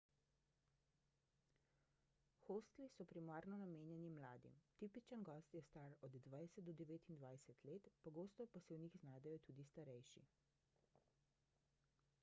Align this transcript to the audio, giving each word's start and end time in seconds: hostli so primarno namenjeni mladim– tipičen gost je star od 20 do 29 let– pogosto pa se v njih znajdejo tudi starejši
hostli 2.47 2.87
so 2.93 3.05
primarno 3.11 3.57
namenjeni 3.63 4.09
mladim– 4.15 4.55
tipičen 4.83 5.27
gost 5.29 5.53
je 5.59 5.63
star 5.67 5.95
od 6.09 6.17
20 6.31 6.65
do 6.71 6.77
29 6.81 7.53
let– 7.71 7.87
pogosto 8.09 8.47
pa 8.57 8.65
se 8.67 8.75
v 8.75 8.81
njih 8.87 8.97
znajdejo 9.03 9.37
tudi 9.51 9.69
starejši 9.75 10.25